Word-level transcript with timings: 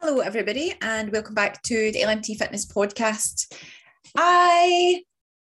Hello, 0.00 0.20
everybody, 0.20 0.72
and 0.80 1.10
welcome 1.10 1.34
back 1.34 1.60
to 1.64 1.90
the 1.90 2.02
LMT 2.02 2.36
Fitness 2.38 2.64
Podcast. 2.64 3.52
I 4.16 5.02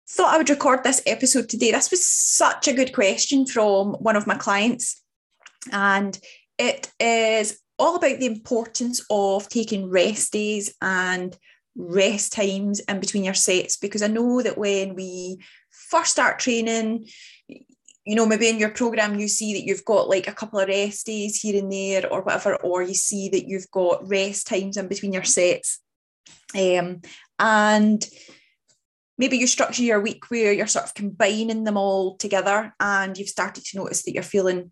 thought 0.10 0.34
I 0.34 0.38
would 0.38 0.50
record 0.50 0.86
this 0.86 1.02
episode 1.06 1.50
today. 1.50 1.72
This 1.72 1.92
was 1.92 2.06
such 2.06 2.70
a 2.70 2.74
good 2.74 2.94
question 2.94 3.46
from 3.46 3.96
one 3.96 4.16
of 4.16 4.26
my 4.26 4.36
clients, 4.36 5.04
and 5.74 6.18
it 6.58 6.90
is 6.98 7.60
all 7.78 7.98
about 7.98 8.20
the 8.20 8.26
importance 8.26 9.06
of 9.10 9.50
taking 9.50 9.90
rest 9.90 10.32
days 10.32 10.74
and 10.82 11.38
rest 11.76 12.32
times 12.32 12.80
in 12.80 13.02
between 13.02 13.26
your 13.26 13.34
sets 13.34 13.76
because 13.76 14.02
I 14.02 14.08
know 14.08 14.42
that 14.42 14.58
when 14.58 14.96
we 14.96 15.44
first 15.70 16.14
start 16.14 16.40
training, 16.40 17.06
you 18.08 18.16
know, 18.16 18.26
maybe 18.26 18.48
in 18.48 18.58
your 18.58 18.70
program, 18.70 19.20
you 19.20 19.28
see 19.28 19.52
that 19.52 19.66
you've 19.66 19.84
got 19.84 20.08
like 20.08 20.30
a 20.30 20.34
couple 20.34 20.60
of 20.60 20.70
rest 20.70 21.06
days 21.06 21.42
here 21.42 21.62
and 21.62 21.70
there 21.70 22.10
or 22.10 22.22
whatever, 22.22 22.56
or 22.56 22.82
you 22.82 22.94
see 22.94 23.28
that 23.28 23.50
you've 23.50 23.70
got 23.70 24.08
rest 24.08 24.48
times 24.48 24.78
in 24.78 24.88
between 24.88 25.12
your 25.12 25.26
sets. 25.26 25.82
Um, 26.56 27.02
and 27.38 28.08
maybe 29.18 29.36
you 29.36 29.46
structure 29.46 29.84
your 29.84 30.00
week 30.00 30.32
where 30.32 30.54
you're 30.54 30.68
sort 30.68 30.86
of 30.86 30.94
combining 30.94 31.66
them 31.66 31.76
all 31.76 32.16
together 32.16 32.74
and 32.80 33.18
you've 33.18 33.28
started 33.28 33.66
to 33.66 33.78
notice 33.78 34.04
that 34.04 34.14
you're 34.14 34.24
feeling 34.24 34.72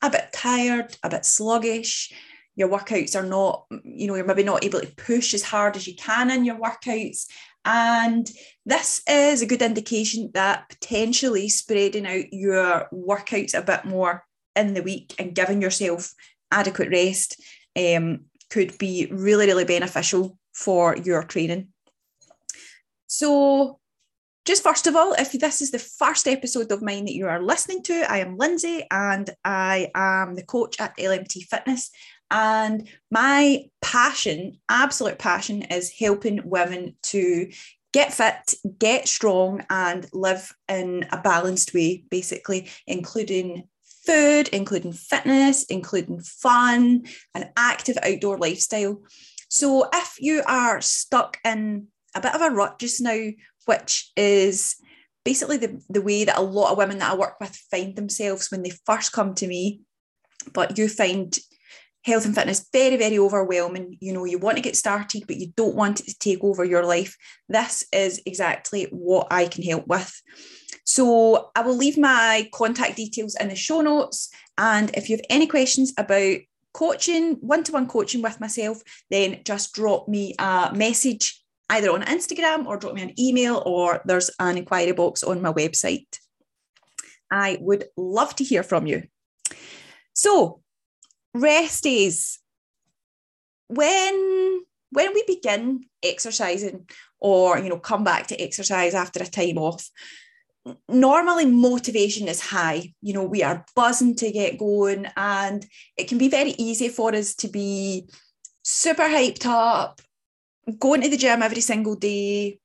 a 0.00 0.08
bit 0.08 0.28
tired, 0.32 0.96
a 1.02 1.08
bit 1.08 1.24
sluggish. 1.24 2.12
Your 2.54 2.68
workouts 2.68 3.16
are 3.16 3.26
not, 3.26 3.66
you 3.82 4.06
know, 4.06 4.14
you're 4.14 4.24
maybe 4.24 4.44
not 4.44 4.64
able 4.64 4.80
to 4.80 4.94
push 4.94 5.34
as 5.34 5.42
hard 5.42 5.74
as 5.74 5.88
you 5.88 5.96
can 5.96 6.30
in 6.30 6.44
your 6.44 6.60
workouts. 6.60 7.26
And 7.66 8.30
this 8.64 9.02
is 9.08 9.42
a 9.42 9.46
good 9.46 9.60
indication 9.60 10.30
that 10.34 10.68
potentially 10.68 11.48
spreading 11.48 12.06
out 12.06 12.32
your 12.32 12.88
workouts 12.92 13.58
a 13.58 13.62
bit 13.62 13.84
more 13.84 14.24
in 14.54 14.72
the 14.72 14.82
week 14.82 15.14
and 15.18 15.34
giving 15.34 15.60
yourself 15.60 16.14
adequate 16.52 16.90
rest 16.90 17.42
um, 17.76 18.26
could 18.50 18.78
be 18.78 19.08
really, 19.10 19.46
really 19.46 19.64
beneficial 19.64 20.38
for 20.54 20.96
your 20.96 21.24
training. 21.24 21.68
So, 23.08 23.80
just 24.44 24.62
first 24.62 24.86
of 24.86 24.94
all, 24.94 25.12
if 25.14 25.32
this 25.32 25.60
is 25.60 25.72
the 25.72 25.80
first 25.80 26.28
episode 26.28 26.70
of 26.70 26.80
mine 26.80 27.06
that 27.06 27.14
you 27.14 27.26
are 27.26 27.42
listening 27.42 27.82
to, 27.82 28.04
I 28.08 28.18
am 28.18 28.36
Lindsay 28.36 28.86
and 28.92 29.28
I 29.44 29.90
am 29.92 30.36
the 30.36 30.44
coach 30.44 30.80
at 30.80 30.96
LMT 30.96 31.42
Fitness. 31.50 31.90
And 32.30 32.88
my 33.10 33.66
passion, 33.80 34.58
absolute 34.68 35.18
passion, 35.18 35.62
is 35.62 35.92
helping 35.92 36.48
women 36.48 36.96
to 37.04 37.50
get 37.92 38.12
fit, 38.12 38.54
get 38.78 39.08
strong, 39.08 39.64
and 39.70 40.06
live 40.12 40.52
in 40.68 41.06
a 41.12 41.20
balanced 41.20 41.72
way, 41.72 42.04
basically, 42.10 42.68
including 42.86 43.68
food, 44.04 44.48
including 44.48 44.92
fitness, 44.92 45.64
including 45.64 46.20
fun, 46.20 47.04
an 47.34 47.50
active 47.56 47.96
outdoor 48.02 48.38
lifestyle. 48.38 49.02
So 49.48 49.88
if 49.92 50.16
you 50.18 50.42
are 50.46 50.80
stuck 50.80 51.38
in 51.44 51.88
a 52.14 52.20
bit 52.20 52.34
of 52.34 52.40
a 52.40 52.50
rut 52.50 52.78
just 52.78 53.00
now, 53.00 53.28
which 53.66 54.10
is 54.16 54.76
basically 55.24 55.56
the, 55.56 55.80
the 55.88 56.02
way 56.02 56.24
that 56.24 56.38
a 56.38 56.42
lot 56.42 56.70
of 56.70 56.78
women 56.78 56.98
that 56.98 57.12
I 57.12 57.16
work 57.16 57.40
with 57.40 57.56
find 57.70 57.96
themselves 57.96 58.50
when 58.50 58.62
they 58.62 58.72
first 58.84 59.12
come 59.12 59.34
to 59.34 59.46
me, 59.46 59.80
but 60.52 60.78
you 60.78 60.88
find 60.88 61.36
health 62.06 62.24
and 62.24 62.34
fitness 62.34 62.68
very 62.72 62.96
very 62.96 63.18
overwhelming. 63.18 63.98
You 64.00 64.12
know 64.12 64.24
you 64.24 64.38
want 64.38 64.56
to 64.56 64.62
get 64.62 64.76
started 64.76 65.24
but 65.26 65.36
you 65.36 65.48
don't 65.56 65.74
want 65.74 66.00
it 66.00 66.06
to 66.06 66.18
take 66.18 66.42
over 66.42 66.64
your 66.64 66.86
life. 66.86 67.16
This 67.48 67.84
is 67.92 68.22
exactly 68.24 68.84
what 68.90 69.26
i 69.30 69.46
can 69.46 69.64
help 69.64 69.86
with. 69.88 70.12
So 70.84 71.50
i 71.56 71.62
will 71.62 71.76
leave 71.76 71.98
my 71.98 72.48
contact 72.54 72.96
details 72.96 73.36
in 73.40 73.48
the 73.48 73.56
show 73.56 73.80
notes. 73.80 74.30
And 74.56 74.90
if 74.94 75.10
you 75.10 75.16
have 75.16 75.26
any 75.28 75.46
questions 75.46 75.92
about 75.98 76.38
coaching 76.72 77.36
one-to-one 77.40 77.88
coaching 77.88 78.20
with 78.20 78.38
myself 78.38 78.82
then 79.10 79.40
just 79.44 79.72
drop 79.72 80.06
me 80.08 80.34
a 80.38 80.70
message 80.74 81.42
either 81.70 81.90
on 81.90 82.02
instagram 82.02 82.66
or 82.66 82.76
drop 82.76 82.92
me 82.92 83.00
an 83.00 83.18
email 83.18 83.62
or 83.64 84.02
there's 84.04 84.30
an 84.38 84.58
inquiry 84.58 84.92
box 84.92 85.22
on 85.22 85.40
my 85.40 85.50
website. 85.52 86.06
I 87.30 87.56
would 87.60 87.84
love 87.96 88.36
to 88.36 88.44
hear 88.44 88.62
from 88.62 88.86
you. 88.86 89.04
So 90.12 90.60
rest 91.40 91.84
days. 91.84 92.38
When 93.68 94.62
when 94.90 95.12
we 95.12 95.24
begin 95.26 95.84
exercising 96.02 96.88
or 97.18 97.58
you 97.58 97.68
know 97.68 97.78
come 97.78 98.04
back 98.04 98.28
to 98.28 98.40
exercise 98.40 98.94
after 98.94 99.22
a 99.22 99.26
time 99.26 99.58
off 99.58 99.90
normally 100.88 101.46
motivation 101.46 102.26
is 102.26 102.40
high. 102.40 102.92
You 103.00 103.14
know 103.14 103.24
we 103.24 103.42
are 103.42 103.64
buzzing 103.74 104.16
to 104.16 104.30
get 104.30 104.58
going 104.58 105.06
and 105.16 105.66
it 105.96 106.08
can 106.08 106.18
be 106.18 106.28
very 106.28 106.54
easy 106.58 106.88
for 106.88 107.14
us 107.14 107.34
to 107.36 107.48
be 107.48 108.08
super 108.62 109.04
hyped 109.04 109.46
up 109.46 110.00
going 110.80 111.00
to 111.00 111.08
the 111.08 111.16
gym 111.16 111.42
every 111.42 111.60
single 111.60 111.94
day 111.94 112.58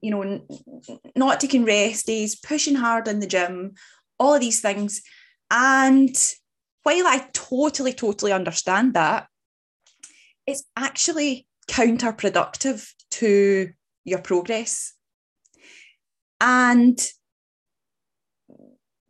you 0.00 0.10
know 0.10 0.40
not 1.14 1.38
taking 1.38 1.66
rest 1.66 2.06
days 2.06 2.34
pushing 2.34 2.74
hard 2.74 3.06
in 3.06 3.20
the 3.20 3.26
gym 3.26 3.74
all 4.18 4.34
of 4.34 4.40
these 4.40 4.60
things. 4.60 5.02
And 5.50 6.16
while 6.84 7.06
I 7.06 7.28
totally, 7.32 7.92
totally 7.92 8.32
understand 8.32 8.94
that, 8.94 9.26
it's 10.46 10.64
actually 10.76 11.46
counterproductive 11.68 12.86
to 13.10 13.70
your 14.04 14.20
progress. 14.20 14.92
And, 16.40 17.00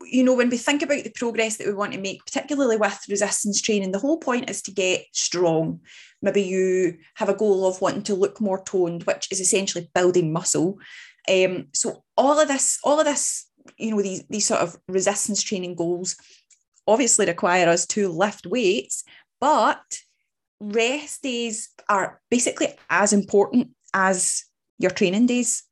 you 0.03 0.23
know, 0.23 0.35
when 0.35 0.51
we 0.51 0.57
think 0.57 0.83
about 0.83 1.03
the 1.03 1.11
progress 1.11 1.57
that 1.57 1.67
we 1.67 1.75
want 1.75 1.93
to 1.95 2.01
make, 2.01 2.25
particularly 2.25 2.77
with 2.77 3.01
resistance 3.09 3.61
training, 3.61 3.91
the 3.91 3.99
whole 3.99 4.19
point 4.19 4.49
is 4.49 4.63
to 4.63 4.71
get 4.71 5.05
strong. 5.13 5.81
Maybe 6.23 6.43
you 6.43 6.99
have 7.17 7.29
a 7.29 7.35
goal 7.35 7.67
of 7.67 7.81
wanting 7.81 8.05
to 8.05 8.15
look 8.15 8.41
more 8.41 8.63
toned, 8.63 9.03
which 9.03 9.27
is 9.33 9.41
essentially 9.41 9.91
building 9.95 10.33
muscle. 10.33 10.79
Um, 11.29 11.69
so 11.73 12.05
all 12.17 12.39
of 12.39 12.47
this, 12.47 12.79
all 12.85 13.01
of 13.01 13.07
this, 13.07 13.47
you 13.79 13.91
know, 13.91 14.03
these, 14.03 14.25
these 14.31 14.47
sort 14.47 14.61
of 14.61 14.77
resistance 14.87 15.43
training 15.43 15.75
goals 15.75 16.17
obviously 16.87 17.27
require 17.27 17.69
us 17.69 17.87
to 17.87 18.09
lift 18.09 18.47
weights, 18.47 19.05
but 19.41 19.83
rest 20.61 21.23
days 21.23 21.71
are 21.89 22.21
basically 22.31 22.69
as 22.91 23.13
important 23.13 23.71
as 23.93 24.45
your 24.79 24.91
training 24.91 25.27
days. 25.27 25.63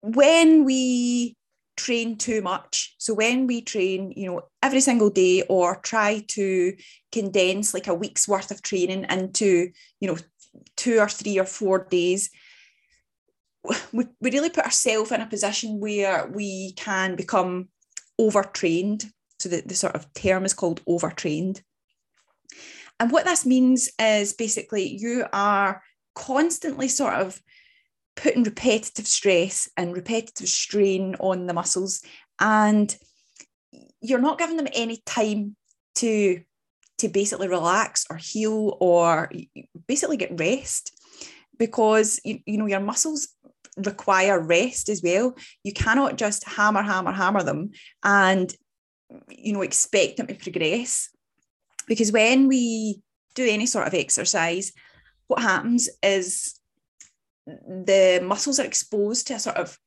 When 0.00 0.64
we 0.64 1.36
train 1.76 2.16
too 2.16 2.40
much, 2.42 2.94
so 2.98 3.14
when 3.14 3.46
we 3.46 3.60
train, 3.60 4.12
you 4.16 4.26
know, 4.26 4.42
every 4.62 4.80
single 4.80 5.10
day 5.10 5.42
or 5.48 5.76
try 5.76 6.24
to 6.28 6.74
condense 7.12 7.74
like 7.74 7.86
a 7.86 7.94
week's 7.94 8.28
worth 8.28 8.50
of 8.50 8.62
training 8.62 9.06
into, 9.10 9.70
you 10.00 10.08
know, 10.08 10.16
two 10.76 10.98
or 10.98 11.08
three 11.08 11.38
or 11.38 11.44
four 11.44 11.86
days, 11.90 12.30
we, 13.92 14.04
we 14.20 14.30
really 14.30 14.50
put 14.50 14.64
ourselves 14.64 15.10
in 15.10 15.20
a 15.20 15.26
position 15.26 15.80
where 15.80 16.30
we 16.32 16.72
can 16.74 17.16
become 17.16 17.68
overtrained. 18.18 19.10
So 19.38 19.48
the, 19.48 19.62
the 19.64 19.74
sort 19.74 19.94
of 19.94 20.12
term 20.14 20.44
is 20.44 20.54
called 20.54 20.80
overtrained. 20.86 21.62
And 22.98 23.10
what 23.10 23.24
this 23.24 23.44
means 23.44 23.90
is 23.98 24.32
basically 24.32 24.96
you 24.96 25.26
are 25.32 25.82
constantly 26.14 26.88
sort 26.88 27.14
of 27.14 27.40
putting 28.16 28.42
repetitive 28.42 29.06
stress 29.06 29.68
and 29.76 29.94
repetitive 29.94 30.48
strain 30.48 31.14
on 31.20 31.46
the 31.46 31.52
muscles, 31.52 32.02
and 32.40 32.96
you're 34.00 34.18
not 34.18 34.38
giving 34.38 34.56
them 34.56 34.68
any 34.72 35.02
time 35.04 35.56
to 35.96 36.40
to 36.98 37.08
basically 37.08 37.48
relax 37.48 38.06
or 38.08 38.16
heal 38.16 38.76
or 38.80 39.30
basically 39.86 40.16
get 40.16 40.40
rest 40.40 40.98
because 41.58 42.18
you, 42.24 42.38
you 42.46 42.56
know 42.56 42.66
your 42.66 42.80
muscles 42.80 43.28
require 43.76 44.40
rest 44.40 44.88
as 44.88 45.02
well. 45.02 45.34
You 45.64 45.72
cannot 45.72 46.16
just 46.16 46.44
hammer, 46.44 46.82
hammer, 46.82 47.12
hammer 47.12 47.42
them 47.42 47.70
and 48.02 48.52
you 49.28 49.52
know 49.52 49.62
expect 49.62 50.16
them 50.16 50.26
to 50.26 50.34
progress. 50.34 51.10
Because 51.86 52.10
when 52.10 52.48
we 52.48 53.02
do 53.34 53.46
any 53.46 53.66
sort 53.66 53.86
of 53.86 53.94
exercise, 53.94 54.72
what 55.28 55.42
happens 55.42 55.88
is 56.02 56.58
the 57.46 58.20
muscles 58.24 58.58
are 58.58 58.66
exposed 58.66 59.28
to 59.28 59.34
a 59.34 59.38
sort 59.38 59.56
of 59.56 59.78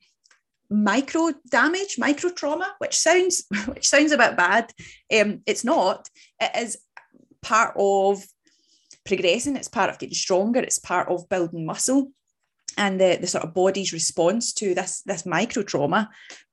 micro 0.70 1.32
damage, 1.50 1.98
micro 1.98 2.30
trauma, 2.30 2.74
which 2.78 2.98
sounds 2.98 3.46
which 3.66 3.88
sounds 3.88 4.12
a 4.12 4.18
bit 4.18 4.38
bad. 4.38 4.72
Um, 5.14 5.42
it's 5.46 5.66
not. 5.66 6.08
It 6.40 6.52
is 6.56 6.78
part 7.42 7.74
of 7.78 8.24
progressing. 9.06 9.56
It's 9.56 9.68
part 9.68 9.90
of 9.90 10.00
getting 10.00 10.16
stronger. 10.16 10.60
It's 10.60 10.80
part 10.80 11.10
of 11.10 11.28
building 11.28 11.66
muscle 11.66 12.12
and 12.80 13.00
the, 13.00 13.18
the 13.20 13.28
sort 13.28 13.44
of 13.44 13.54
body's 13.54 13.92
response 13.92 14.54
to 14.54 14.74
this, 14.74 15.02
this 15.06 15.26
micro 15.26 15.64
trauma. 15.64 16.10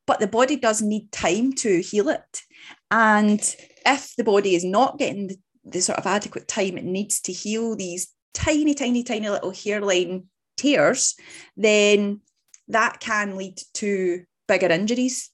But 0.06 0.18
the 0.18 0.26
body 0.26 0.56
does 0.56 0.82
need 0.82 1.10
time 1.12 1.52
to 1.54 1.80
heal 1.80 2.08
it. 2.08 2.42
And 2.90 3.40
if 3.86 4.14
the 4.16 4.24
body 4.24 4.56
is 4.56 4.64
not 4.64 4.98
getting 4.98 5.28
the, 5.28 5.38
the 5.64 5.80
sort 5.80 5.98
of 5.98 6.06
adequate 6.06 6.48
time 6.48 6.76
it 6.76 6.84
needs 6.84 7.20
to 7.22 7.32
heal 7.32 7.76
these 7.76 8.08
tiny, 8.34 8.74
tiny, 8.74 9.04
tiny 9.04 9.30
little 9.30 9.52
hairline 9.52 10.24
tears, 10.56 11.14
then 11.56 12.20
that 12.68 12.98
can 12.98 13.36
lead 13.36 13.60
to 13.74 14.24
bigger 14.48 14.66
injuries. 14.66 15.30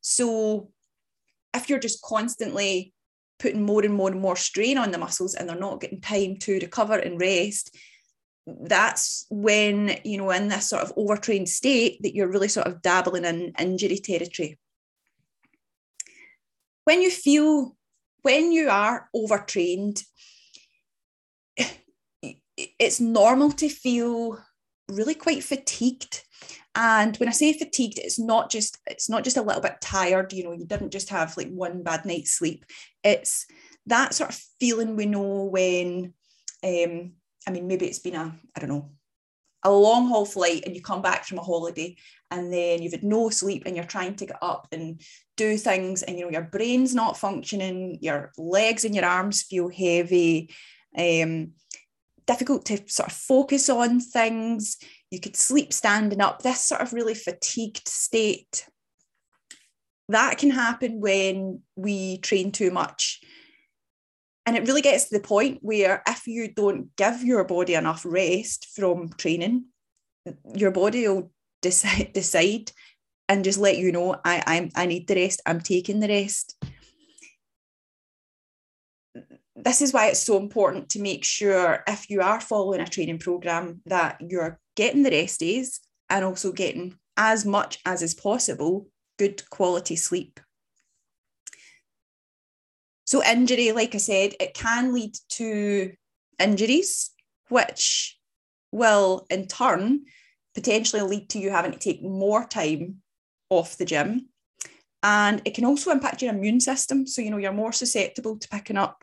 So 0.00 0.70
if 1.52 1.68
you're 1.68 1.80
just 1.80 2.02
constantly 2.02 2.94
putting 3.40 3.62
more 3.62 3.84
and 3.84 3.94
more 3.94 4.10
and 4.10 4.20
more 4.20 4.36
strain 4.36 4.78
on 4.78 4.92
the 4.92 4.98
muscles 4.98 5.34
and 5.34 5.48
they're 5.48 5.56
not 5.58 5.80
getting 5.80 6.00
time 6.00 6.36
to 6.36 6.60
recover 6.60 6.98
and 6.98 7.20
rest 7.20 7.74
that's 8.62 9.26
when 9.30 9.98
you 10.04 10.18
know 10.18 10.30
in 10.30 10.48
this 10.48 10.68
sort 10.68 10.82
of 10.82 10.92
overtrained 10.96 11.48
state 11.48 12.02
that 12.02 12.14
you're 12.14 12.28
really 12.28 12.48
sort 12.48 12.66
of 12.66 12.82
dabbling 12.82 13.24
in 13.24 13.52
injury 13.58 13.98
territory. 13.98 14.58
When 16.84 17.02
you 17.02 17.10
feel 17.10 17.76
when 18.22 18.52
you 18.52 18.68
are 18.68 19.08
overtrained 19.14 20.02
it's 22.56 23.00
normal 23.00 23.50
to 23.52 23.68
feel 23.68 24.38
really 24.88 25.14
quite 25.14 25.42
fatigued. 25.44 26.22
And 26.74 27.16
when 27.16 27.28
i 27.28 27.32
say 27.32 27.52
fatigued 27.52 27.98
it's 27.98 28.18
not 28.18 28.50
just 28.50 28.78
it's 28.86 29.08
not 29.08 29.24
just 29.24 29.36
a 29.36 29.42
little 29.42 29.60
bit 29.60 29.80
tired 29.80 30.32
you 30.32 30.44
know 30.44 30.52
you 30.52 30.64
didn't 30.64 30.92
just 30.92 31.08
have 31.08 31.36
like 31.36 31.50
one 31.50 31.82
bad 31.82 32.04
night's 32.04 32.32
sleep. 32.32 32.64
It's 33.02 33.46
that 33.86 34.14
sort 34.14 34.30
of 34.30 34.40
feeling 34.60 34.96
we 34.96 35.06
know 35.06 35.44
when 35.44 36.14
um 36.62 37.12
i 37.46 37.50
mean 37.50 37.66
maybe 37.66 37.86
it's 37.86 37.98
been 37.98 38.14
a 38.14 38.34
i 38.56 38.60
don't 38.60 38.68
know 38.68 38.90
a 39.62 39.70
long 39.70 40.08
haul 40.08 40.24
flight 40.24 40.62
and 40.64 40.74
you 40.74 40.80
come 40.80 41.02
back 41.02 41.24
from 41.26 41.38
a 41.38 41.42
holiday 41.42 41.94
and 42.30 42.50
then 42.50 42.80
you've 42.80 42.92
had 42.92 43.02
no 43.02 43.28
sleep 43.28 43.64
and 43.66 43.76
you're 43.76 43.84
trying 43.84 44.14
to 44.14 44.24
get 44.24 44.38
up 44.40 44.66
and 44.72 45.02
do 45.36 45.58
things 45.58 46.02
and 46.02 46.18
you 46.18 46.24
know 46.24 46.30
your 46.30 46.42
brain's 46.42 46.94
not 46.94 47.18
functioning 47.18 47.98
your 48.00 48.32
legs 48.38 48.86
and 48.86 48.94
your 48.94 49.04
arms 49.04 49.42
feel 49.42 49.68
heavy 49.68 50.50
um, 50.96 51.52
difficult 52.30 52.64
to 52.66 52.78
sort 52.86 53.08
of 53.10 53.16
focus 53.16 53.68
on 53.68 54.00
things. 54.00 54.76
You 55.10 55.20
could 55.20 55.36
sleep 55.36 55.72
standing 55.72 56.20
up 56.20 56.42
this 56.42 56.62
sort 56.64 56.80
of 56.80 56.92
really 56.92 57.14
fatigued 57.14 57.88
state. 57.88 58.68
That 60.08 60.38
can 60.38 60.50
happen 60.50 61.00
when 61.00 61.62
we 61.76 62.18
train 62.18 62.52
too 62.52 62.70
much 62.70 63.20
and 64.50 64.56
it 64.56 64.66
really 64.66 64.82
gets 64.82 65.04
to 65.04 65.16
the 65.16 65.22
point 65.22 65.60
where 65.62 66.02
if 66.08 66.26
you 66.26 66.52
don't 66.52 66.96
give 66.96 67.22
your 67.22 67.44
body 67.44 67.74
enough 67.74 68.02
rest 68.04 68.66
from 68.74 69.10
training, 69.10 69.66
your 70.56 70.72
body 70.72 71.06
will 71.06 71.30
decide, 71.62 72.12
decide 72.14 72.72
and 73.28 73.44
just 73.44 73.60
let 73.60 73.78
you 73.78 73.92
know, 73.92 74.16
I, 74.24 74.42
I'm, 74.44 74.70
I 74.74 74.86
need 74.86 75.06
the 75.06 75.14
rest, 75.14 75.40
I'm 75.46 75.60
taking 75.60 76.00
the 76.00 76.08
rest. 76.08 76.60
This 79.54 79.80
is 79.80 79.92
why 79.92 80.08
it's 80.08 80.18
so 80.18 80.36
important 80.36 80.88
to 80.88 81.00
make 81.00 81.24
sure 81.24 81.84
if 81.86 82.10
you 82.10 82.20
are 82.20 82.40
following 82.40 82.80
a 82.80 82.88
training 82.88 83.20
program 83.20 83.82
that 83.86 84.16
you're 84.18 84.58
getting 84.74 85.04
the 85.04 85.12
rest 85.12 85.38
days 85.38 85.78
and 86.08 86.24
also 86.24 86.50
getting 86.50 86.96
as 87.16 87.46
much 87.46 87.78
as 87.86 88.02
is 88.02 88.14
possible 88.14 88.88
good 89.16 89.48
quality 89.48 89.94
sleep. 89.94 90.40
So, 93.10 93.24
injury, 93.24 93.72
like 93.72 93.96
I 93.96 93.98
said, 93.98 94.34
it 94.38 94.54
can 94.54 94.94
lead 94.94 95.16
to 95.30 95.92
injuries, 96.38 97.10
which 97.48 98.16
will 98.70 99.26
in 99.28 99.48
turn 99.48 100.02
potentially 100.54 101.02
lead 101.02 101.28
to 101.30 101.40
you 101.40 101.50
having 101.50 101.72
to 101.72 101.78
take 101.80 102.04
more 102.04 102.46
time 102.46 102.98
off 103.48 103.76
the 103.76 103.84
gym. 103.84 104.28
And 105.02 105.42
it 105.44 105.54
can 105.54 105.64
also 105.64 105.90
impact 105.90 106.22
your 106.22 106.32
immune 106.32 106.60
system. 106.60 107.04
So, 107.04 107.20
you 107.20 107.32
know, 107.32 107.38
you're 107.38 107.52
more 107.52 107.72
susceptible 107.72 108.38
to 108.38 108.48
picking 108.48 108.76
up 108.76 109.02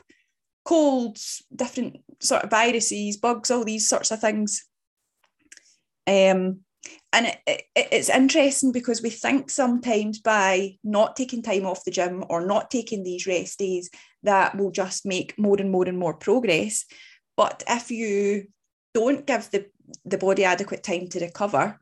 colds, 0.64 1.44
different 1.54 1.98
sort 2.22 2.46
of 2.46 2.50
viruses, 2.50 3.18
bugs, 3.18 3.52
all 3.52 3.66
these 3.66 3.90
sorts 3.90 4.12
of 4.12 4.22
things. 4.22 4.64
Um, 6.08 6.62
and 7.14 7.28
it, 7.28 7.40
it, 7.46 7.88
it's 7.92 8.10
interesting 8.10 8.72
because 8.72 9.02
we 9.02 9.10
think 9.10 9.50
sometimes 9.50 10.20
by 10.20 10.78
not 10.84 11.16
taking 11.16 11.42
time 11.42 11.66
off 11.66 11.84
the 11.84 11.92
gym 11.92 12.24
or 12.30 12.46
not 12.46 12.70
taking 12.70 13.04
these 13.04 13.28
rest 13.28 13.60
days 13.60 13.90
that 14.24 14.56
we'll 14.56 14.72
just 14.72 15.06
make 15.06 15.38
more 15.38 15.58
and 15.60 15.72
more 15.72 15.88
and 15.88 15.98
more 15.98 16.14
progress. 16.14 16.86
But 17.36 17.64
if 17.68 17.92
you 17.92 18.48
don't 18.94 19.26
give 19.26 19.50
the, 19.52 19.68
the 20.06 20.18
body 20.18 20.44
adequate 20.44 20.84
time 20.84 21.08
to 21.08 21.20
recover 21.20 21.80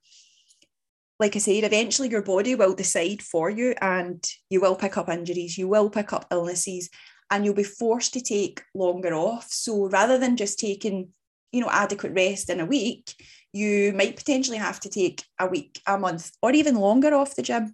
like 1.18 1.34
i 1.38 1.40
said 1.40 1.64
eventually 1.64 2.10
your 2.10 2.22
body 2.22 2.56
will 2.56 2.76
decide 2.76 3.22
for 3.22 3.50
you 3.50 3.74
and 3.82 4.22
you 4.50 4.60
will 4.60 4.76
pick 4.76 4.98
up 4.98 5.08
injuries 5.08 5.58
you 5.58 5.66
will 5.66 5.90
pick 5.90 6.12
up 6.12 6.26
illnesses 6.30 6.90
and 7.32 7.44
you'll 7.44 7.54
be 7.54 7.64
forced 7.64 8.14
to 8.14 8.22
take 8.22 8.62
longer 8.74 9.14
off. 9.14 9.48
So 9.50 9.90
rather 9.90 10.18
than 10.18 10.38
just 10.38 10.60
taking 10.60 11.10
you 11.56 11.62
know 11.62 11.70
adequate 11.72 12.14
rest 12.14 12.50
in 12.50 12.60
a 12.60 12.66
week 12.66 13.16
you 13.56 13.94
might 13.94 14.18
potentially 14.18 14.58
have 14.58 14.82
to 14.82 14.90
take 14.90 15.24
a 15.40 15.48
week, 15.48 15.82
a 15.88 15.98
month, 15.98 16.30
or 16.42 16.52
even 16.52 16.76
longer 16.76 17.16
off 17.16 17.38
the 17.38 17.42
gym. 17.42 17.74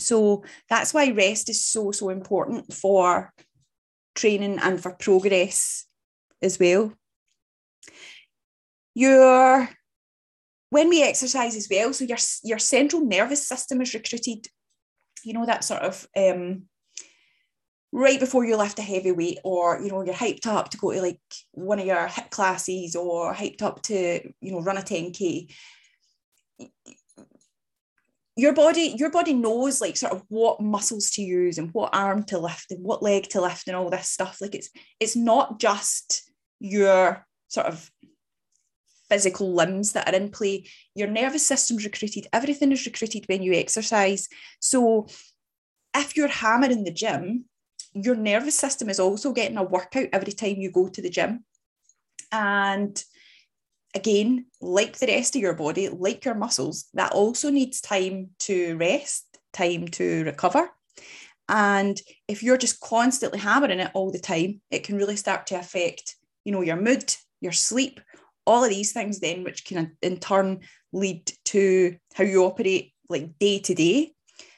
So 0.00 0.44
that's 0.70 0.94
why 0.94 1.10
rest 1.10 1.50
is 1.50 1.62
so, 1.62 1.92
so 1.92 2.08
important 2.08 2.72
for 2.72 3.30
training 4.14 4.60
and 4.62 4.82
for 4.82 4.94
progress 4.94 5.84
as 6.40 6.58
well. 6.58 6.94
Your 8.94 9.68
when 10.70 10.88
we 10.88 11.02
exercise 11.02 11.54
as 11.54 11.68
well, 11.70 11.92
so 11.92 12.06
your 12.06 12.18
your 12.42 12.58
central 12.58 13.04
nervous 13.04 13.46
system 13.46 13.82
is 13.82 13.92
recruited, 13.92 14.46
you 15.22 15.34
know, 15.34 15.44
that 15.44 15.64
sort 15.64 15.82
of 15.82 16.06
um, 16.16 16.62
right 17.94 18.18
before 18.18 18.44
you 18.44 18.56
lift 18.56 18.80
a 18.80 18.82
heavy 18.82 19.12
weight 19.12 19.38
or 19.44 19.80
you 19.80 19.88
know 19.88 20.02
you're 20.02 20.14
hyped 20.14 20.48
up 20.48 20.68
to 20.68 20.76
go 20.76 20.92
to 20.92 21.00
like 21.00 21.20
one 21.52 21.78
of 21.78 21.86
your 21.86 22.08
HIIT 22.08 22.30
classes 22.30 22.96
or 22.96 23.32
hyped 23.32 23.62
up 23.62 23.80
to 23.82 24.20
you 24.40 24.50
know 24.50 24.60
run 24.60 24.76
a 24.76 24.82
10k 24.82 25.48
your 28.36 28.52
body 28.52 28.94
your 28.98 29.10
body 29.10 29.32
knows 29.32 29.80
like 29.80 29.96
sort 29.96 30.12
of 30.12 30.24
what 30.28 30.60
muscles 30.60 31.10
to 31.12 31.22
use 31.22 31.56
and 31.56 31.72
what 31.72 31.94
arm 31.94 32.24
to 32.24 32.38
lift 32.38 32.72
and 32.72 32.82
what 32.84 33.02
leg 33.02 33.28
to 33.28 33.40
lift 33.40 33.68
and 33.68 33.76
all 33.76 33.90
this 33.90 34.08
stuff. 34.08 34.38
Like 34.40 34.54
it's 34.54 34.70
it's 34.98 35.14
not 35.14 35.60
just 35.60 36.28
your 36.58 37.24
sort 37.46 37.66
of 37.66 37.88
physical 39.08 39.54
limbs 39.54 39.92
that 39.92 40.08
are 40.08 40.16
in 40.16 40.30
play. 40.30 40.66
Your 40.96 41.08
nervous 41.08 41.46
system's 41.46 41.84
recruited. 41.84 42.26
Everything 42.32 42.72
is 42.72 42.86
recruited 42.86 43.24
when 43.28 43.42
you 43.42 43.52
exercise. 43.52 44.28
So 44.58 45.06
if 45.94 46.16
you're 46.16 46.26
hammering 46.26 46.82
the 46.82 46.90
gym 46.90 47.44
your 47.94 48.16
nervous 48.16 48.58
system 48.58 48.90
is 48.90 49.00
also 49.00 49.32
getting 49.32 49.56
a 49.56 49.62
workout 49.62 50.08
every 50.12 50.32
time 50.32 50.56
you 50.56 50.70
go 50.70 50.88
to 50.88 51.00
the 51.00 51.10
gym. 51.10 51.44
And 52.32 53.02
again, 53.94 54.46
like 54.60 54.98
the 54.98 55.06
rest 55.06 55.36
of 55.36 55.42
your 55.42 55.54
body, 55.54 55.88
like 55.88 56.24
your 56.24 56.34
muscles, 56.34 56.86
that 56.94 57.12
also 57.12 57.50
needs 57.50 57.80
time 57.80 58.30
to 58.40 58.76
rest, 58.76 59.38
time 59.52 59.88
to 59.88 60.24
recover. 60.24 60.68
And 61.48 62.00
if 62.26 62.42
you're 62.42 62.56
just 62.56 62.80
constantly 62.80 63.38
hammering 63.38 63.80
it 63.80 63.90
all 63.94 64.10
the 64.10 64.18
time, 64.18 64.60
it 64.70 64.82
can 64.82 64.96
really 64.96 65.16
start 65.16 65.46
to 65.48 65.58
affect, 65.58 66.16
you 66.44 66.52
know, 66.52 66.62
your 66.62 66.76
mood, 66.76 67.14
your 67.40 67.52
sleep, 67.52 68.00
all 68.46 68.64
of 68.64 68.70
these 68.70 68.92
things 68.92 69.20
then, 69.20 69.44
which 69.44 69.64
can 69.64 69.96
in 70.02 70.18
turn 70.18 70.60
lead 70.92 71.30
to 71.46 71.96
how 72.14 72.24
you 72.24 72.44
operate 72.44 72.92
like 73.08 73.38
day 73.38 73.58
to 73.60 73.74
day. 73.74 74.12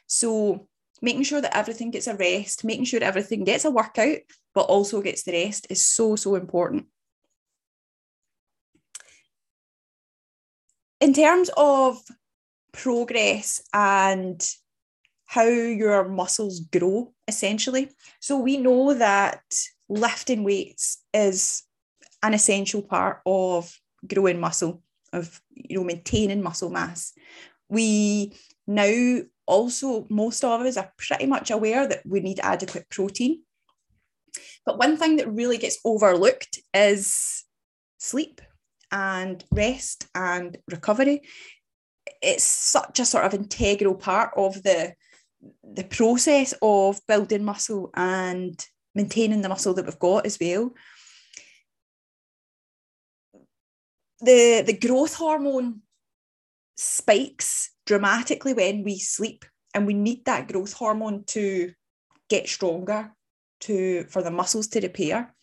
So 0.07 0.69
making 1.03 1.25
sure 1.25 1.41
that 1.41 1.57
everything 1.57 1.91
gets 1.91 2.07
a 2.07 2.17
rest, 2.17 2.65
making 2.65 2.85
sure 2.85 3.03
everything 3.03 3.45
gets 3.45 3.65
a 3.65 3.71
workout, 3.71 4.19
but 4.55 4.63
also 4.63 5.03
gets 5.03 5.23
the 5.23 5.33
rest 5.33 5.67
is 5.71 5.85
so, 5.85 6.17
so 6.17 6.35
important. 6.35 6.87
In 11.01 11.13
terms 11.13 11.51
of 11.57 11.99
progress 12.73 13.63
and 13.73 14.43
how 15.27 15.47
your 15.47 16.09
muscles 16.09 16.61
grow, 16.61 17.13
essentially. 17.27 17.91
So 18.21 18.39
we 18.39 18.57
know 18.57 18.95
that 18.95 19.43
lifting 19.89 20.45
weights 20.45 21.03
is 21.13 21.65
an 22.23 22.33
essential 22.35 22.83
part 22.83 23.21
of 23.27 23.79
growing 24.07 24.41
muscle, 24.41 24.83
of 25.13 25.41
you 25.53 25.79
know, 25.79 25.85
maintaining 25.85 26.43
muscle 26.43 26.71
mass. 26.71 27.13
We 27.69 28.35
now 28.67 29.23
also 29.47 30.07
most 30.11 30.45
of 30.45 30.61
us 30.61 30.77
are 30.77 30.93
pretty 30.99 31.27
much 31.27 31.51
aware 31.51 31.87
that 31.87 32.05
we 32.05 32.21
need 32.21 32.41
adequate 32.43 32.89
protein. 32.91 33.43
But 34.65 34.79
one 34.79 34.97
thing 34.97 35.17
that 35.17 35.33
really 35.33 35.59
gets 35.59 35.79
overlooked 35.85 36.59
is 36.75 37.45
sleep 37.99 38.41
and 38.91 39.43
rest 39.53 40.09
and 40.15 40.59
recovery. 40.69 41.23
It's 42.21 42.45
such 42.45 43.01
a 43.01 43.05
sort 43.05 43.25
of 43.25 43.35
integral 43.35 43.95
part 43.95 44.33
of 44.37 44.63
the, 44.63 44.95
the 45.63 45.85
process 45.85 46.55
of 46.61 47.01
building 47.07 47.45
muscle 47.45 47.91
and 47.95 48.65
maintaining 48.95 49.43
the 49.43 49.49
muscle 49.49 49.75
that 49.75 49.85
we've 49.85 49.99
got 49.99 50.27
as 50.27 50.39
well. 50.41 50.73
The, 54.21 54.63
the 54.67 54.79
growth 54.79 55.15
hormone 55.15 55.83
spikes 56.77 57.71
dramatically 57.87 58.53
when 58.53 58.85
we 58.85 58.99
sleep 58.99 59.45
and 59.75 59.87
we 59.87 59.95
need 59.95 60.25
that 60.25 60.49
growth 60.49 60.73
hormone 60.73 61.25
to 61.25 61.73
get 62.29 62.49
stronger 62.49 63.13
to 63.61 64.05
for 64.11 64.23
the 64.23 64.31
muscles 64.31 64.67
to 64.69 64.81
repair 64.81 65.35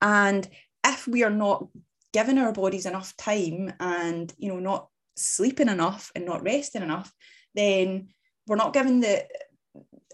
and 0.00 0.48
if 0.86 1.06
we 1.06 1.22
are 1.22 1.30
not 1.30 1.66
giving 2.12 2.38
our 2.38 2.52
bodies 2.52 2.86
enough 2.86 3.16
time 3.16 3.72
and 3.80 4.32
you 4.38 4.48
know 4.48 4.60
not 4.60 4.88
sleeping 5.16 5.68
enough 5.68 6.10
and 6.14 6.24
not 6.24 6.42
resting 6.42 6.82
enough 6.82 7.12
then 7.54 8.08
we're 8.46 8.56
not 8.56 8.72
giving 8.72 9.00
the 9.00 9.26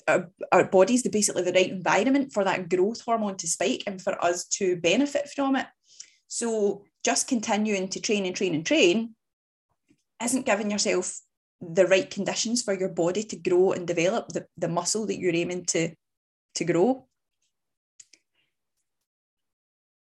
our, 0.08 0.30
our 0.52 0.64
body's 0.64 1.02
the 1.02 1.10
basically 1.10 1.42
the 1.42 1.52
right 1.52 1.70
environment 1.70 2.32
for 2.32 2.44
that 2.44 2.68
growth 2.68 3.00
hormone 3.00 3.36
to 3.38 3.48
spike 3.48 3.82
and 3.86 4.00
for 4.00 4.22
us 4.24 4.44
to 4.44 4.76
benefit 4.76 5.30
from 5.34 5.56
it. 5.56 5.66
So 6.28 6.84
just 7.04 7.28
continuing 7.28 7.88
to 7.88 8.00
train 8.00 8.26
and 8.26 8.34
train 8.34 8.54
and 8.54 8.66
train 8.66 9.14
isn't 10.22 10.46
giving 10.46 10.70
yourself 10.70 11.20
the 11.72 11.86
right 11.86 12.10
conditions 12.10 12.62
for 12.62 12.74
your 12.74 12.88
body 12.88 13.22
to 13.24 13.36
grow 13.36 13.72
and 13.72 13.86
develop 13.86 14.28
the, 14.28 14.46
the 14.56 14.68
muscle 14.68 15.06
that 15.06 15.18
you're 15.18 15.34
aiming 15.34 15.64
to, 15.66 15.94
to 16.56 16.64
grow. 16.64 17.06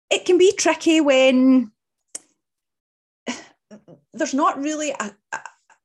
It 0.10 0.26
can 0.26 0.38
be 0.38 0.54
tricky 0.54 1.02
when 1.02 1.72
there's 4.14 4.34
not 4.34 4.60
really 4.60 4.92
a, 4.92 5.12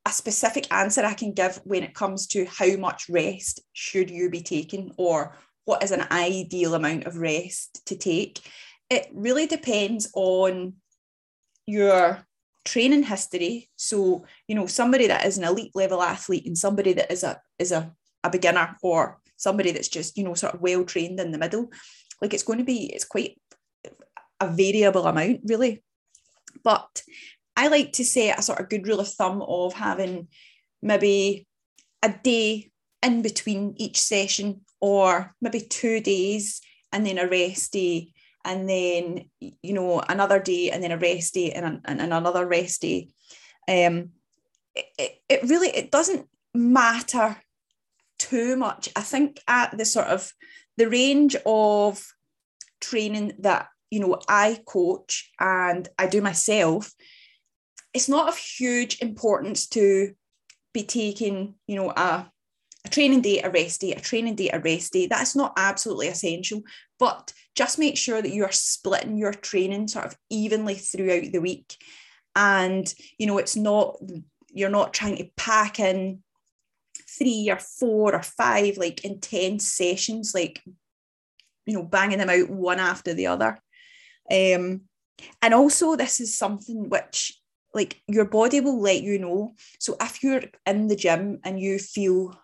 a 0.05 0.11
specific 0.11 0.71
answer 0.71 1.03
I 1.03 1.13
can 1.13 1.33
give 1.33 1.61
when 1.63 1.83
it 1.83 1.93
comes 1.93 2.27
to 2.27 2.45
how 2.45 2.75
much 2.77 3.09
rest 3.09 3.61
should 3.73 4.09
you 4.09 4.29
be 4.29 4.41
taking 4.41 4.93
or 4.97 5.35
what 5.65 5.83
is 5.83 5.91
an 5.91 6.05
ideal 6.11 6.73
amount 6.73 7.05
of 7.05 7.17
rest 7.17 7.85
to 7.87 7.95
take. 7.95 8.41
It 8.89 9.07
really 9.13 9.47
depends 9.47 10.09
on 10.13 10.73
your 11.65 12.25
training 12.65 13.03
history. 13.03 13.69
So, 13.75 14.25
you 14.47 14.55
know, 14.55 14.67
somebody 14.67 15.07
that 15.07 15.25
is 15.25 15.37
an 15.37 15.43
elite 15.43 15.75
level 15.75 16.01
athlete 16.01 16.45
and 16.45 16.57
somebody 16.57 16.93
that 16.93 17.11
is 17.11 17.23
a 17.23 17.39
is 17.59 17.71
a, 17.71 17.91
a 18.23 18.29
beginner 18.29 18.77
or 18.81 19.19
somebody 19.37 19.71
that's 19.71 19.89
just, 19.89 20.17
you 20.17 20.23
know, 20.23 20.33
sort 20.33 20.53
of 20.53 20.61
well 20.61 20.83
trained 20.83 21.19
in 21.19 21.31
the 21.31 21.37
middle, 21.37 21.69
like 22.21 22.33
it's 22.33 22.43
going 22.43 22.59
to 22.59 22.65
be, 22.65 22.85
it's 22.93 23.05
quite 23.05 23.39
a 24.39 24.47
variable 24.47 25.05
amount, 25.05 25.41
really. 25.45 25.83
But 26.63 27.03
I 27.55 27.67
like 27.67 27.91
to 27.93 28.05
say 28.05 28.31
a 28.31 28.41
sort 28.41 28.59
of 28.59 28.69
good 28.69 28.87
rule 28.87 28.99
of 28.99 29.09
thumb 29.09 29.41
of 29.41 29.73
having 29.73 30.27
maybe 30.81 31.47
a 32.01 32.09
day 32.09 32.71
in 33.01 33.21
between 33.21 33.75
each 33.77 33.99
session 33.99 34.61
or 34.79 35.35
maybe 35.41 35.59
two 35.59 35.99
days 35.99 36.61
and 36.91 37.05
then 37.05 37.17
a 37.17 37.27
rest 37.27 37.73
day 37.73 38.12
and 38.45 38.69
then 38.69 39.25
you 39.39 39.73
know 39.73 40.01
another 40.07 40.39
day 40.39 40.71
and 40.71 40.83
then 40.83 40.91
a 40.91 40.97
rest 40.97 41.33
day 41.33 41.51
and, 41.51 41.81
and, 41.85 42.01
another 42.01 42.45
rest 42.45 42.81
day. 42.81 43.09
Um 43.67 44.09
it, 44.75 45.21
it 45.29 45.43
really 45.43 45.69
it 45.69 45.91
doesn't 45.91 46.27
matter 46.53 47.37
too 48.17 48.55
much. 48.55 48.89
I 48.95 49.01
think 49.01 49.41
at 49.47 49.77
the 49.77 49.85
sort 49.85 50.07
of 50.07 50.31
the 50.77 50.89
range 50.89 51.35
of 51.45 52.03
training 52.81 53.33
that 53.39 53.67
you 53.89 53.99
know 53.99 54.19
i 54.27 54.59
coach 54.65 55.31
and 55.39 55.87
i 55.97 56.07
do 56.07 56.19
myself 56.19 56.91
it's 57.93 58.09
not 58.09 58.27
of 58.27 58.37
huge 58.37 58.99
importance 59.01 59.67
to 59.67 60.13
be 60.73 60.83
taking 60.83 61.53
you 61.67 61.75
know 61.75 61.91
a 61.91 62.29
a 62.85 62.89
training 62.89 63.21
day, 63.21 63.41
a 63.41 63.49
rest 63.49 63.81
day, 63.81 63.93
a 63.93 63.99
training 63.99 64.35
day, 64.35 64.49
a 64.51 64.59
rest 64.59 64.91
day. 64.93 65.07
That's 65.07 65.35
not 65.35 65.53
absolutely 65.55 66.09
essential, 66.09 66.63
but 67.03 67.33
just 67.53 67.79
make 67.79 67.97
sure 67.97 68.21
that 68.21 68.31
you 68.31 68.45
are 68.45 68.51
splitting 68.53 69.17
your 69.17 69.33
training 69.33 69.89
sort 69.89 70.05
of 70.05 70.15
evenly 70.29 70.75
throughout 70.75 71.33
the 71.33 71.41
week. 71.41 71.75
And, 72.33 72.91
you 73.17 73.27
know, 73.27 73.39
it's 73.39 73.57
not, 73.57 73.97
you're 74.53 74.69
not 74.69 74.93
trying 74.93 75.17
to 75.17 75.29
pack 75.35 75.81
in 75.81 76.23
three 77.17 77.49
or 77.49 77.59
four 77.59 78.15
or 78.15 78.23
five 78.23 78.77
like 78.77 79.03
intense 79.03 79.67
sessions, 79.67 80.31
like, 80.33 80.61
you 81.65 81.73
know, 81.73 81.83
banging 81.83 82.19
them 82.19 82.29
out 82.29 82.49
one 82.49 82.79
after 82.79 83.13
the 83.13 83.27
other. 83.27 83.59
Um, 84.31 84.83
and 85.41 85.53
also, 85.53 85.97
this 85.97 86.21
is 86.21 86.37
something 86.37 86.87
which 86.87 87.37
like 87.73 88.01
your 88.07 88.25
body 88.25 88.61
will 88.61 88.79
let 88.79 89.03
you 89.03 89.19
know. 89.19 89.55
So 89.77 89.97
if 89.99 90.23
you're 90.23 90.43
in 90.65 90.87
the 90.87 90.95
gym 90.95 91.39
and 91.43 91.59
you 91.59 91.79
feel 91.79 92.39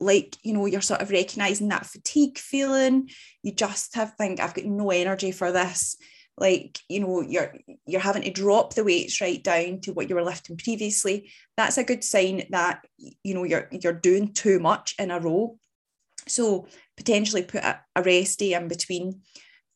like 0.00 0.36
you 0.42 0.52
know 0.52 0.66
you're 0.66 0.80
sort 0.80 1.02
of 1.02 1.10
recognizing 1.10 1.68
that 1.68 1.86
fatigue 1.86 2.38
feeling. 2.38 3.10
You 3.42 3.52
just 3.52 3.94
have 3.94 4.14
think 4.14 4.40
i've 4.40 4.54
got 4.54 4.64
no 4.64 4.90
energy 4.90 5.32
for 5.32 5.52
this. 5.52 5.96
Like 6.36 6.78
you 6.88 7.00
know 7.00 7.20
you're 7.20 7.54
you're 7.86 8.00
having 8.00 8.22
to 8.22 8.30
drop 8.30 8.74
the 8.74 8.84
weights 8.84 9.20
right 9.20 9.42
down 9.42 9.80
to 9.82 9.92
what 9.92 10.08
you 10.08 10.14
were 10.14 10.24
lifting 10.24 10.56
previously. 10.56 11.30
That's 11.56 11.78
a 11.78 11.84
good 11.84 12.02
sign 12.02 12.44
that 12.50 12.84
you 12.98 13.34
know 13.34 13.44
you're 13.44 13.68
you're 13.70 13.92
doing 13.92 14.32
too 14.32 14.58
much 14.58 14.94
in 14.98 15.10
a 15.10 15.20
row. 15.20 15.58
So 16.26 16.66
potentially 16.96 17.42
put 17.42 17.62
a, 17.62 17.80
a 17.94 18.02
rest 18.02 18.38
day 18.38 18.54
in 18.54 18.68
between. 18.68 19.20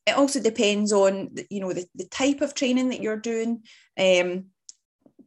It 0.07 0.17
also 0.17 0.41
depends 0.41 0.93
on 0.93 1.37
you 1.51 1.61
know 1.61 1.73
the, 1.73 1.87
the 1.95 2.07
type 2.07 2.41
of 2.41 2.55
training 2.55 2.89
that 2.89 3.03
you're 3.03 3.17
doing. 3.17 3.63
Um 3.99 4.47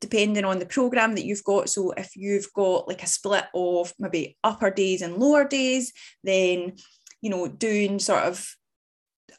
depending 0.02 0.44
on 0.44 0.60
the 0.60 0.66
program 0.66 1.16
that 1.16 1.24
you've 1.24 1.44
got. 1.44 1.70
So 1.70 1.92
if 1.92 2.16
you've 2.18 2.52
got 2.54 2.88
like 2.88 3.04
a 3.04 3.08
split 3.08 3.46
of 3.54 3.94
maybe 3.98 4.38
upper 4.44 4.72
days 4.72 5.02
and 5.02 5.18
lower 5.18 5.48
days, 5.48 5.94
then 6.24 6.74
you 7.22 7.30
know 7.30 7.48
doing 7.48 8.00
sort 8.00 8.24
of 8.24 8.56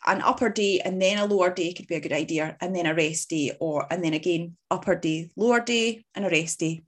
an 0.06 0.22
upper 0.22 0.48
day 0.48 0.80
and 0.80 1.00
then 1.00 1.18
a 1.18 1.26
lower 1.26 1.52
day 1.52 1.72
could 1.72 1.86
be 1.86 1.96
a 1.96 2.00
good 2.00 2.12
idea, 2.12 2.56
and 2.60 2.74
then 2.74 2.86
a 2.86 2.94
rest 2.94 3.28
day, 3.28 3.56
or 3.60 3.86
and 3.90 4.02
then 4.02 4.14
again 4.14 4.56
upper 4.70 4.94
day, 4.94 5.30
lower 5.36 5.60
day, 5.60 6.04
and 6.14 6.24
a 6.24 6.30
rest 6.30 6.60
day. 6.60 6.82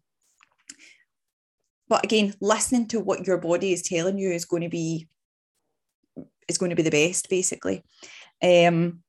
But 1.88 2.04
again, 2.04 2.34
listening 2.40 2.88
to 2.88 3.00
what 3.00 3.26
your 3.26 3.38
body 3.38 3.72
is 3.72 3.82
telling 3.82 4.18
you 4.18 4.30
is 4.30 4.46
going 4.46 4.62
to 4.62 4.68
be 4.68 5.08
is 6.48 6.58
going 6.58 6.70
to 6.70 6.76
be 6.76 6.82
the 6.82 6.90
best, 6.90 7.28
basically. 7.28 7.82
Um, 8.42 9.00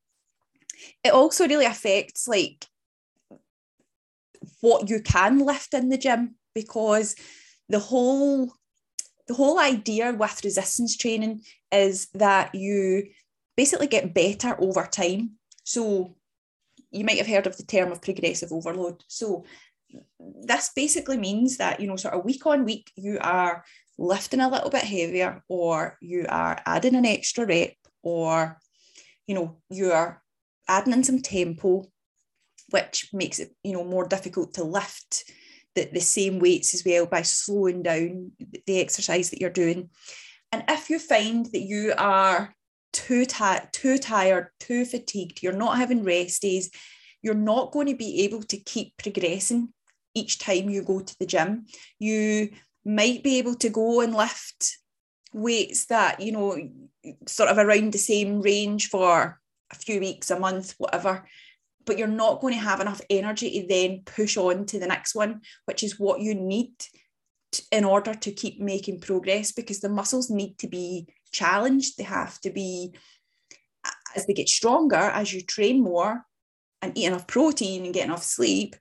it 1.03 1.13
also 1.13 1.47
really 1.47 1.65
affects 1.65 2.27
like 2.27 2.65
what 4.61 4.89
you 4.89 5.01
can 5.01 5.39
lift 5.39 5.73
in 5.73 5.89
the 5.89 5.97
gym 5.97 6.35
because 6.53 7.15
the 7.69 7.79
whole 7.79 8.51
the 9.27 9.33
whole 9.33 9.59
idea 9.59 10.13
with 10.13 10.43
resistance 10.43 10.95
training 10.95 11.41
is 11.71 12.07
that 12.13 12.53
you 12.53 13.03
basically 13.57 13.87
get 13.87 14.13
better 14.13 14.55
over 14.59 14.85
time. 14.85 15.31
So 15.63 16.15
you 16.91 17.03
might 17.03 17.17
have 17.17 17.27
heard 17.27 17.47
of 17.47 17.57
the 17.57 17.63
term 17.63 17.91
of 17.91 18.01
progressive 18.01 18.51
overload. 18.51 19.03
So 19.07 19.45
this 20.19 20.71
basically 20.75 21.17
means 21.17 21.57
that 21.57 21.79
you 21.79 21.87
know 21.87 21.95
sort 21.95 22.13
of 22.13 22.25
week 22.25 22.45
on 22.45 22.65
week 22.65 22.91
you 22.95 23.17
are 23.21 23.63
lifting 23.97 24.41
a 24.41 24.49
little 24.49 24.69
bit 24.69 24.83
heavier 24.83 25.43
or 25.47 25.97
you 26.01 26.25
are 26.27 26.61
adding 26.65 26.95
an 26.95 27.05
extra 27.05 27.45
rep 27.45 27.73
or 28.03 28.59
you 29.25 29.35
know 29.35 29.57
you 29.69 29.91
are 29.91 30.21
adding 30.67 30.93
in 30.93 31.03
some 31.03 31.21
tempo 31.21 31.85
which 32.69 33.09
makes 33.13 33.39
it 33.39 33.51
you 33.63 33.73
know 33.73 33.83
more 33.83 34.07
difficult 34.07 34.53
to 34.55 34.63
lift 34.63 35.31
the, 35.75 35.89
the 35.91 35.99
same 35.99 36.39
weights 36.39 36.73
as 36.73 36.83
well 36.85 37.05
by 37.05 37.21
slowing 37.21 37.83
down 37.83 38.31
the 38.65 38.79
exercise 38.79 39.29
that 39.29 39.39
you're 39.39 39.49
doing. 39.49 39.89
And 40.51 40.63
if 40.69 40.89
you 40.89 40.99
find 40.99 41.45
that 41.47 41.61
you 41.61 41.93
are 41.97 42.55
too, 42.93 43.25
ti- 43.25 43.67
too 43.71 43.97
tired, 43.97 44.47
too 44.59 44.85
fatigued, 44.85 45.43
you're 45.43 45.53
not 45.53 45.77
having 45.77 46.03
rest 46.03 46.41
days, 46.41 46.71
you're 47.21 47.33
not 47.33 47.71
going 47.71 47.87
to 47.87 47.95
be 47.95 48.23
able 48.23 48.41
to 48.43 48.57
keep 48.57 48.93
progressing 48.97 49.69
each 50.13 50.39
time 50.39 50.69
you 50.69 50.81
go 50.81 51.01
to 51.01 51.15
the 51.19 51.25
gym. 51.25 51.65
You 51.99 52.51
might 52.85 53.21
be 53.21 53.37
able 53.37 53.55
to 53.55 53.69
go 53.69 53.99
and 53.99 54.15
lift 54.15 54.77
weights 55.33 55.87
that, 55.87 56.21
you 56.21 56.31
know, 56.31 56.57
sort 57.27 57.49
of 57.49 57.57
around 57.57 57.91
the 57.91 57.97
same 57.97 58.41
range 58.41 58.87
for 58.87 59.41
a 59.71 59.75
few 59.75 59.99
weeks, 59.99 60.31
a 60.31 60.39
month, 60.39 60.75
whatever 60.77 61.27
but 61.85 61.97
you're 61.97 62.07
not 62.07 62.41
going 62.41 62.53
to 62.53 62.59
have 62.59 62.79
enough 62.79 63.01
energy 63.09 63.61
to 63.61 63.67
then 63.67 64.01
push 64.05 64.37
on 64.37 64.65
to 64.67 64.79
the 64.79 64.87
next 64.87 65.15
one, 65.15 65.41
which 65.65 65.83
is 65.83 65.99
what 65.99 66.19
you 66.19 66.33
need 66.35 66.73
in 67.71 67.85
order 67.85 68.13
to 68.13 68.31
keep 68.31 68.59
making 68.59 68.99
progress 68.99 69.51
because 69.51 69.79
the 69.79 69.89
muscles 69.89 70.29
need 70.29 70.57
to 70.59 70.67
be 70.67 71.07
challenged. 71.31 71.97
They 71.97 72.03
have 72.03 72.39
to 72.41 72.49
be, 72.49 72.93
as 74.15 74.25
they 74.25 74.33
get 74.33 74.49
stronger, 74.49 74.95
as 74.95 75.33
you 75.33 75.41
train 75.41 75.81
more 75.81 76.25
and 76.81 76.97
eat 76.97 77.05
enough 77.05 77.27
protein 77.27 77.85
and 77.85 77.93
get 77.93 78.05
enough 78.05 78.23
sleep, 78.23 78.75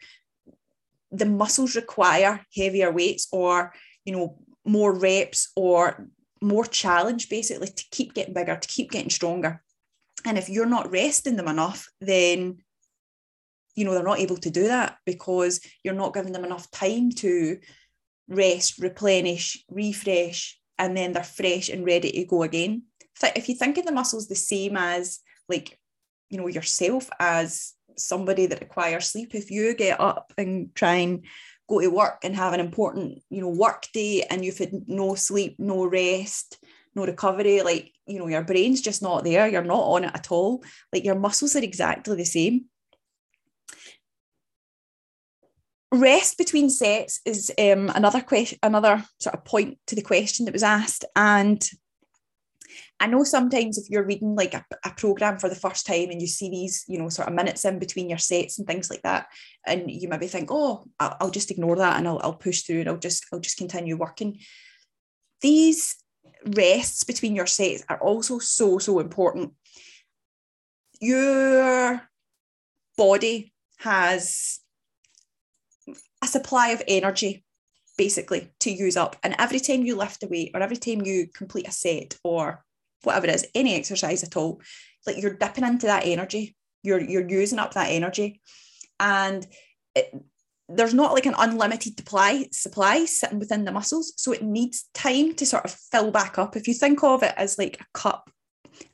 the 1.12 1.26
muscles 1.26 1.76
require 1.76 2.44
heavier 2.56 2.90
weights 2.90 3.28
or, 3.30 3.72
you 4.04 4.12
know, 4.12 4.38
more 4.64 4.92
reps 4.92 5.52
or 5.54 6.08
more 6.40 6.64
challenge 6.64 7.28
basically 7.28 7.68
to 7.68 7.84
keep 7.90 8.14
getting 8.14 8.34
bigger, 8.34 8.56
to 8.56 8.68
keep 8.68 8.90
getting 8.90 9.10
stronger. 9.10 9.62
And 10.24 10.38
if 10.38 10.48
you're 10.48 10.66
not 10.66 10.90
resting 10.90 11.36
them 11.36 11.48
enough, 11.48 11.88
then 12.00 12.58
you 13.74 13.84
know 13.84 13.92
they're 13.92 14.02
not 14.02 14.20
able 14.20 14.36
to 14.36 14.50
do 14.50 14.68
that 14.68 14.98
because 15.04 15.60
you're 15.82 15.94
not 15.94 16.14
giving 16.14 16.32
them 16.32 16.44
enough 16.44 16.70
time 16.70 17.10
to 17.10 17.58
rest 18.28 18.78
replenish 18.78 19.62
refresh 19.70 20.58
and 20.78 20.96
then 20.96 21.12
they're 21.12 21.22
fresh 21.22 21.68
and 21.68 21.84
ready 21.86 22.10
to 22.10 22.24
go 22.24 22.42
again. 22.42 22.82
If 23.36 23.48
you 23.48 23.54
think 23.54 23.78
of 23.78 23.86
the 23.86 23.92
muscles 23.92 24.28
the 24.28 24.34
same 24.34 24.76
as 24.76 25.20
like 25.48 25.78
you 26.30 26.38
know 26.38 26.48
yourself 26.48 27.08
as 27.20 27.74
somebody 27.96 28.46
that 28.46 28.60
requires 28.60 29.06
sleep 29.06 29.34
if 29.34 29.50
you 29.50 29.74
get 29.74 30.00
up 30.00 30.32
and 30.36 30.74
try 30.74 30.94
and 30.94 31.24
go 31.68 31.80
to 31.80 31.88
work 31.88 32.24
and 32.24 32.34
have 32.34 32.52
an 32.52 32.60
important 32.60 33.22
you 33.30 33.40
know 33.40 33.48
work 33.48 33.86
day 33.92 34.22
and 34.28 34.44
you've 34.44 34.58
had 34.58 34.72
no 34.88 35.14
sleep 35.14 35.54
no 35.58 35.86
rest 35.86 36.58
no 36.96 37.06
recovery 37.06 37.62
like 37.62 37.92
you 38.06 38.18
know 38.18 38.26
your 38.26 38.42
brain's 38.42 38.80
just 38.80 39.00
not 39.00 39.22
there 39.22 39.46
you're 39.46 39.62
not 39.62 39.82
on 39.82 40.04
it 40.04 40.10
at 40.12 40.32
all 40.32 40.62
like 40.92 41.04
your 41.04 41.14
muscles 41.14 41.54
are 41.54 41.62
exactly 41.62 42.16
the 42.16 42.24
same 42.24 42.64
rest 45.94 46.38
between 46.38 46.70
sets 46.70 47.20
is 47.24 47.52
um, 47.58 47.90
another 47.94 48.20
question, 48.20 48.58
another 48.62 49.04
sort 49.18 49.34
of 49.34 49.44
point 49.44 49.78
to 49.86 49.94
the 49.94 50.02
question 50.02 50.44
that 50.44 50.52
was 50.52 50.62
asked. 50.62 51.04
And 51.16 51.62
I 53.00 53.06
know 53.06 53.24
sometimes 53.24 53.78
if 53.78 53.90
you're 53.90 54.06
reading 54.06 54.34
like 54.34 54.54
a, 54.54 54.64
a 54.84 54.90
program 54.90 55.38
for 55.38 55.48
the 55.48 55.54
first 55.54 55.86
time 55.86 56.10
and 56.10 56.20
you 56.20 56.26
see 56.26 56.50
these, 56.50 56.84
you 56.88 56.98
know, 56.98 57.08
sort 57.08 57.28
of 57.28 57.34
minutes 57.34 57.64
in 57.64 57.78
between 57.78 58.08
your 58.08 58.18
sets 58.18 58.58
and 58.58 58.66
things 58.66 58.90
like 58.90 59.02
that, 59.02 59.26
and 59.66 59.90
you 59.90 60.08
maybe 60.08 60.26
think, 60.26 60.48
oh, 60.50 60.84
I'll, 61.00 61.16
I'll 61.20 61.30
just 61.30 61.50
ignore 61.50 61.76
that 61.76 61.98
and 61.98 62.06
I'll, 62.06 62.20
I'll 62.22 62.34
push 62.34 62.62
through 62.62 62.80
and 62.80 62.88
I'll 62.88 62.98
just 62.98 63.26
I'll 63.32 63.40
just 63.40 63.58
continue 63.58 63.96
working. 63.96 64.38
These 65.40 65.96
rests 66.46 67.04
between 67.04 67.34
your 67.34 67.46
sets 67.46 67.84
are 67.88 67.98
also 67.98 68.38
so 68.38 68.78
so 68.78 69.00
important. 69.00 69.52
Your 71.00 72.00
body 72.96 73.53
has 73.84 74.60
a 76.22 76.26
supply 76.26 76.70
of 76.70 76.82
energy 76.88 77.44
basically 77.96 78.50
to 78.60 78.70
use 78.70 78.96
up. 78.96 79.16
And 79.22 79.36
every 79.38 79.60
time 79.60 79.84
you 79.84 79.94
lift 79.94 80.22
a 80.22 80.26
weight 80.26 80.50
or 80.54 80.62
every 80.62 80.78
time 80.78 81.02
you 81.02 81.28
complete 81.28 81.68
a 81.68 81.72
set 81.72 82.16
or 82.24 82.64
whatever 83.02 83.26
it 83.26 83.34
is, 83.34 83.46
any 83.54 83.74
exercise 83.74 84.24
at 84.24 84.36
all, 84.36 84.60
like 85.06 85.20
you're 85.20 85.34
dipping 85.34 85.64
into 85.64 85.86
that 85.86 86.06
energy. 86.06 86.56
You're 86.82 87.00
you're 87.00 87.28
using 87.28 87.58
up 87.58 87.74
that 87.74 87.90
energy. 87.90 88.40
And 88.98 89.46
it, 89.94 90.14
there's 90.68 90.94
not 90.94 91.12
like 91.12 91.26
an 91.26 91.34
unlimited 91.36 91.98
supply 91.98 92.46
supply 92.52 93.04
sitting 93.04 93.38
within 93.38 93.64
the 93.64 93.72
muscles. 93.72 94.14
So 94.16 94.32
it 94.32 94.42
needs 94.42 94.88
time 94.94 95.34
to 95.34 95.46
sort 95.46 95.66
of 95.66 95.72
fill 95.72 96.10
back 96.10 96.38
up. 96.38 96.56
If 96.56 96.66
you 96.66 96.74
think 96.74 97.04
of 97.04 97.22
it 97.22 97.34
as 97.36 97.58
like 97.58 97.78
a 97.80 97.86
cup 97.92 98.30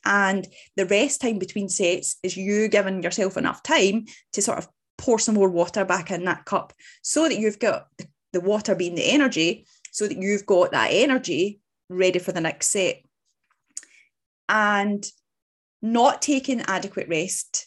and 0.04 0.46
the 0.76 0.86
rest 0.86 1.20
time 1.20 1.38
between 1.38 1.68
sets 1.68 2.16
is 2.22 2.36
you 2.36 2.68
giving 2.68 3.02
yourself 3.02 3.36
enough 3.36 3.62
time 3.62 4.06
to 4.32 4.42
sort 4.42 4.58
of 4.58 4.68
pour 5.00 5.18
some 5.18 5.34
more 5.34 5.48
water 5.48 5.84
back 5.84 6.10
in 6.10 6.26
that 6.26 6.44
cup 6.44 6.74
so 7.02 7.26
that 7.26 7.38
you've 7.38 7.58
got 7.58 7.88
the 8.32 8.40
water 8.40 8.74
being 8.74 8.94
the 8.94 9.10
energy, 9.10 9.66
so 9.90 10.06
that 10.06 10.18
you've 10.18 10.46
got 10.46 10.70
that 10.72 10.90
energy 10.92 11.58
ready 11.88 12.18
for 12.18 12.32
the 12.32 12.40
next 12.40 12.68
set. 12.68 13.02
And 14.48 15.04
not 15.80 16.20
taking 16.20 16.60
adequate 16.60 17.08
rest 17.08 17.66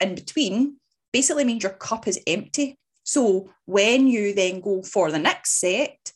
in 0.00 0.14
between 0.14 0.76
basically 1.12 1.44
means 1.44 1.64
your 1.64 1.72
cup 1.72 2.06
is 2.06 2.20
empty. 2.26 2.78
So 3.02 3.50
when 3.66 4.06
you 4.06 4.32
then 4.32 4.60
go 4.60 4.82
for 4.82 5.10
the 5.10 5.18
next 5.18 5.58
set, 5.58 6.12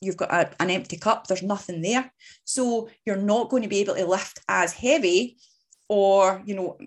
you've 0.00 0.16
got 0.16 0.32
a, 0.32 0.50
an 0.60 0.70
empty 0.70 0.96
cup, 0.96 1.28
there's 1.28 1.42
nothing 1.42 1.82
there. 1.82 2.12
So 2.44 2.88
you're 3.06 3.16
not 3.16 3.48
going 3.48 3.62
to 3.62 3.68
be 3.68 3.78
able 3.78 3.94
to 3.94 4.04
lift 4.06 4.40
as 4.48 4.72
heavy 4.72 5.38
or, 5.88 6.42
you 6.44 6.56
know, 6.56 6.78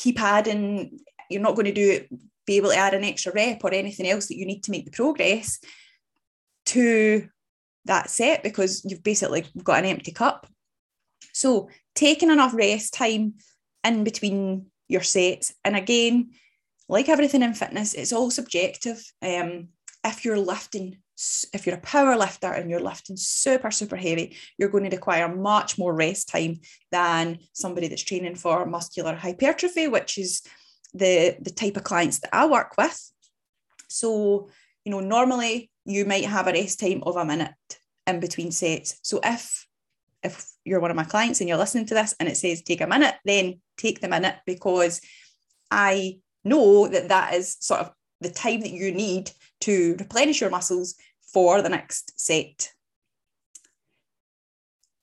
keep 0.00 0.20
adding, 0.20 0.98
you're 1.28 1.42
not 1.42 1.54
going 1.54 1.66
to 1.66 1.72
do 1.72 1.90
it, 1.90 2.08
be 2.46 2.56
able 2.56 2.70
to 2.70 2.76
add 2.76 2.94
an 2.94 3.04
extra 3.04 3.32
rep 3.32 3.62
or 3.62 3.72
anything 3.74 4.08
else 4.08 4.28
that 4.28 4.38
you 4.38 4.46
need 4.46 4.62
to 4.64 4.70
make 4.70 4.86
the 4.86 4.90
progress 4.90 5.60
to 6.64 7.28
that 7.84 8.08
set 8.08 8.42
because 8.42 8.82
you've 8.84 9.02
basically 9.02 9.44
got 9.62 9.80
an 9.80 9.84
empty 9.84 10.10
cup. 10.10 10.46
So 11.34 11.68
taking 11.94 12.30
enough 12.30 12.54
rest 12.54 12.94
time 12.94 13.34
in 13.84 14.04
between 14.04 14.66
your 14.88 15.02
sets. 15.02 15.52
And 15.64 15.76
again, 15.76 16.30
like 16.88 17.10
everything 17.10 17.42
in 17.42 17.52
fitness, 17.52 17.92
it's 17.92 18.12
all 18.12 18.30
subjective. 18.30 19.02
Um, 19.22 19.68
if 20.02 20.24
you're 20.24 20.38
lifting, 20.38 20.96
if 21.52 21.66
you're 21.66 21.76
a 21.76 21.80
power 21.80 22.16
lifter 22.16 22.52
and 22.52 22.70
you're 22.70 22.80
lifting 22.80 23.16
super, 23.16 23.70
super 23.70 23.96
heavy, 23.96 24.36
you're 24.56 24.70
going 24.70 24.88
to 24.88 24.96
require 24.96 25.34
much 25.34 25.78
more 25.78 25.94
rest 25.94 26.28
time 26.28 26.60
than 26.90 27.38
somebody 27.52 27.88
that's 27.88 28.02
training 28.02 28.36
for 28.36 28.64
muscular 28.66 29.14
hypertrophy, 29.14 29.88
which 29.88 30.18
is 30.18 30.42
the, 30.94 31.36
the 31.40 31.50
type 31.50 31.76
of 31.76 31.84
clients 31.84 32.20
that 32.20 32.34
I 32.34 32.46
work 32.46 32.76
with. 32.78 33.12
So, 33.88 34.48
you 34.84 34.92
know, 34.92 35.00
normally 35.00 35.70
you 35.84 36.04
might 36.04 36.24
have 36.24 36.46
a 36.46 36.52
rest 36.52 36.80
time 36.80 37.02
of 37.04 37.16
a 37.16 37.24
minute 37.24 37.54
in 38.06 38.20
between 38.20 38.50
sets. 38.50 38.98
So 39.02 39.20
if 39.22 39.66
if 40.22 40.52
you're 40.66 40.80
one 40.80 40.90
of 40.90 40.96
my 40.98 41.04
clients 41.04 41.40
and 41.40 41.48
you're 41.48 41.56
listening 41.56 41.86
to 41.86 41.94
this 41.94 42.14
and 42.20 42.28
it 42.28 42.36
says 42.36 42.62
take 42.62 42.82
a 42.82 42.86
minute, 42.86 43.14
then 43.24 43.60
take 43.78 44.00
the 44.00 44.08
minute 44.08 44.36
because 44.44 45.00
I 45.70 46.18
know 46.44 46.88
that 46.88 47.08
that 47.08 47.34
is 47.34 47.56
sort 47.60 47.80
of 47.80 47.92
the 48.20 48.30
time 48.30 48.60
that 48.60 48.70
you 48.70 48.92
need 48.92 49.30
to 49.62 49.96
replenish 49.98 50.40
your 50.40 50.50
muscles 50.50 50.96
for 51.32 51.62
the 51.62 51.68
next 51.68 52.18
set. 52.18 52.72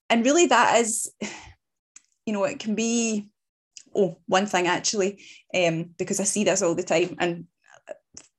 And 0.10 0.26
really, 0.26 0.48
that 0.48 0.80
is, 0.80 1.12
you 2.26 2.34
know, 2.34 2.44
it 2.46 2.60
can 2.60 2.76
be, 2.76 3.28
oh, 3.96 4.18
one 4.28 4.46
thing 4.46 4.68
actually, 4.68 5.22
um, 5.54 5.92
because 5.98 6.20
I 6.20 6.24
see 6.24 6.44
this 6.44 6.62
all 6.62 6.76
the 6.76 6.84
time. 6.84 7.16
And 7.20 7.46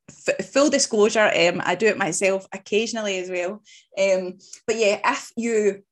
f- 0.09 0.47
full 0.47 0.71
disclosure, 0.71 1.27
um, 1.27 1.61
I 1.65 1.75
do 1.75 1.87
it 1.87 1.99
myself 1.99 2.47
occasionally 2.53 3.19
as 3.19 3.31
well. 3.31 3.63
Um, 3.99 4.39
but 4.67 4.77
yeah, 4.77 5.01
if 5.05 5.31
you 5.37 5.83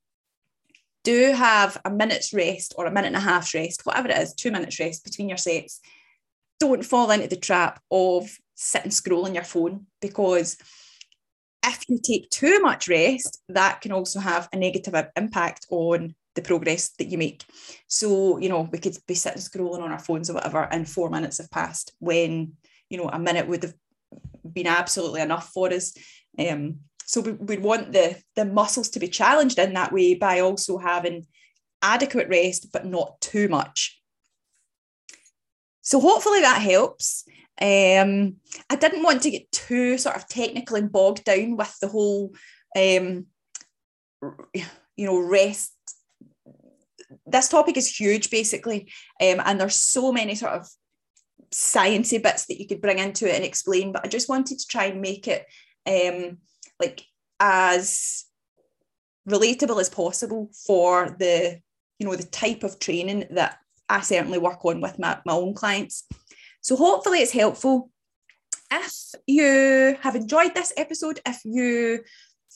do 1.05 1.33
have 1.33 1.79
a 1.85 1.91
minute's 1.91 2.33
rest 2.33 2.75
or 2.77 2.87
a 2.87 2.91
minute 2.91 3.09
and 3.09 3.17
a 3.17 3.21
half 3.21 3.55
rest, 3.55 3.83
whatever 3.85 4.09
it 4.09 4.19
is, 4.19 4.35
two 4.35 4.51
minutes 4.51 4.81
rest 4.81 5.05
between 5.05 5.29
your 5.29 5.39
sets, 5.39 5.81
don't 6.59 6.85
fall 6.85 7.11
into 7.11 7.29
the 7.29 7.37
trap 7.37 7.81
of 7.91 8.39
sitting 8.55 8.91
scrolling 8.91 9.35
your 9.35 9.45
phone 9.45 9.87
because 10.01 10.57
if 11.67 11.85
you 11.89 11.99
take 12.03 12.31
too 12.31 12.61
much 12.61 12.89
rest, 12.89 13.43
that 13.49 13.81
can 13.81 13.93
also 13.93 14.21
have 14.21 14.49
a 14.53 14.57
negative 14.57 14.95
impact 15.17 15.67
on 15.71 16.15
the 16.35 16.43
progress 16.43 16.91
that 16.99 17.09
you 17.09 17.19
make. 17.19 17.45
So, 17.89 18.39
you 18.39 18.49
know, 18.49 18.69
we 18.71 18.79
could 18.79 18.97
be 19.09 19.15
sitting 19.15 19.43
scrolling 19.43 19.83
on 19.83 19.91
our 19.91 19.99
phones 19.99 20.31
or 20.31 20.35
whatever, 20.35 20.63
and 20.71 20.89
four 20.89 21.11
minutes 21.11 21.39
have 21.39 21.51
passed 21.51 21.93
when, 21.99 22.53
you 22.89 22.99
know, 22.99 23.09
a 23.09 23.19
minute 23.19 23.49
would 23.49 23.65
have 23.65 23.75
been 24.53 24.67
absolutely 24.67 25.23
enough 25.23 25.49
for 25.49 25.73
us. 25.73 25.95
Um, 26.39 26.81
so 27.05 27.21
we, 27.21 27.33
would 27.33 27.63
want 27.63 27.93
the, 27.93 28.17
the 28.37 28.45
muscles 28.45 28.91
to 28.91 29.01
be 29.01 29.09
challenged 29.09 29.59
in 29.59 29.75
that 29.75 29.93
way 29.93 30.15
by 30.15 30.41
also 30.41 30.79
having 30.79 31.27
adequate 31.83 32.29
rest, 32.29 32.73
but 32.73 32.87
not 32.87 33.21
too 33.21 33.49
much. 33.49 34.01
So 35.83 36.01
hopefully 36.01 36.41
that 36.41 36.61
helps. 36.61 37.25
Um, 37.61 38.37
I 38.69 38.77
didn't 38.77 39.03
want 39.03 39.23
to 39.23 39.31
get 39.31 39.51
too 39.51 39.97
sort 39.99 40.17
of 40.17 40.29
technical 40.29 40.77
and 40.77 40.93
bogged 40.93 41.25
down 41.25 41.57
with 41.57 41.75
the 41.81 41.89
whole, 41.89 42.35
um, 42.77 43.27
you 44.53 45.07
know, 45.07 45.19
rest. 45.19 45.73
This 47.27 47.49
topic 47.49 47.77
is 47.77 47.99
huge, 47.99 48.31
basically, 48.31 48.93
um, 49.21 49.41
and 49.45 49.61
there's 49.61 49.77
so 49.77 50.13
many 50.13 50.35
sort 50.35 50.53
of 50.53 50.69
sciencey 51.51 52.23
bits 52.23 52.47
that 52.47 52.61
you 52.61 52.67
could 52.67 52.81
bring 52.81 52.99
into 52.99 53.29
it 53.29 53.37
and 53.37 53.45
explain. 53.45 53.93
But 53.93 54.05
I 54.05 54.09
just 54.09 54.29
wanted 54.29 54.59
to 54.59 54.67
try 54.67 54.87
and 54.87 55.01
make 55.01 55.27
it 55.29 55.47
um, 55.87 56.39
like 56.79 57.05
as 57.41 58.25
relatable 59.29 59.81
as 59.81 59.89
possible 59.89 60.51
for 60.67 61.17
the 61.19 61.59
you 61.99 62.07
know 62.07 62.15
the 62.15 62.25
type 62.25 62.63
of 62.63 62.79
training 62.79 63.27
that 63.31 63.59
I 63.89 64.01
certainly 64.01 64.39
work 64.39 64.65
on 64.65 64.81
with 64.81 64.99
my, 64.99 65.19
my 65.25 65.33
own 65.33 65.55
clients. 65.55 66.07
So 66.67 66.75
hopefully 66.75 67.21
it's 67.21 67.31
helpful. 67.31 67.91
If 68.73 69.15
you 69.29 69.97
have 70.01 70.17
enjoyed 70.17 70.53
this 70.53 70.73
episode, 70.77 71.21
if 71.25 71.41
you 71.45 72.03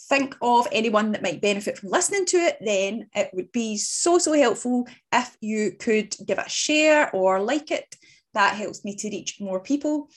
think 0.08 0.34
of 0.42 0.66
anyone 0.72 1.12
that 1.12 1.22
might 1.22 1.40
benefit 1.40 1.78
from 1.78 1.90
listening 1.90 2.26
to 2.26 2.36
it, 2.38 2.56
then 2.60 3.06
it 3.14 3.30
would 3.34 3.52
be 3.52 3.76
so, 3.76 4.18
so 4.18 4.32
helpful 4.32 4.88
if 5.12 5.36
you 5.40 5.76
could 5.78 6.16
give 6.26 6.40
it 6.40 6.46
a 6.48 6.50
share 6.50 7.14
or 7.14 7.40
like 7.40 7.70
it. 7.70 7.94
That 8.34 8.56
helps 8.56 8.84
me 8.84 8.96
to 8.96 9.08
reach 9.10 9.40
more 9.40 9.60
people. 9.60 10.08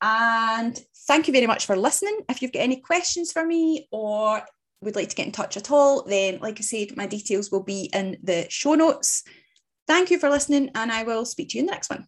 And 0.00 0.80
thank 1.08 1.26
you 1.26 1.32
very 1.32 1.48
much 1.48 1.66
for 1.66 1.74
listening. 1.74 2.20
If 2.28 2.42
you've 2.42 2.52
got 2.52 2.60
any 2.60 2.76
questions 2.76 3.32
for 3.32 3.44
me 3.44 3.88
or 3.90 4.42
would 4.80 4.94
like 4.94 5.08
to 5.08 5.16
get 5.16 5.26
in 5.26 5.32
touch 5.32 5.56
at 5.56 5.72
all, 5.72 6.04
then, 6.04 6.38
like 6.38 6.60
I 6.60 6.62
said, 6.62 6.96
my 6.96 7.08
details 7.08 7.50
will 7.50 7.64
be 7.64 7.90
in 7.92 8.16
the 8.22 8.46
show 8.48 8.76
notes. 8.76 9.24
Thank 9.88 10.12
you 10.12 10.20
for 10.20 10.30
listening, 10.30 10.70
and 10.76 10.92
I 10.92 11.02
will 11.02 11.24
speak 11.24 11.48
to 11.48 11.56
you 11.56 11.62
in 11.62 11.66
the 11.66 11.72
next 11.72 11.90
one. 11.90 12.06